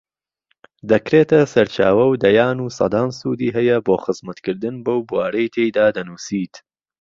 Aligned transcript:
دەکرێتە 0.91 1.39
سەرچاوە 1.53 2.05
و 2.07 2.19
دەیان 2.23 2.57
و 2.61 2.73
سەدان 2.77 3.09
سوودی 3.19 3.53
هەیە 3.57 3.77
بۆ 3.85 3.95
خزمەتکردن 4.03 4.75
بەو 4.85 4.99
بوارەی 5.09 5.51
تێیدا 5.55 5.87
دەنووسیت 5.97 6.53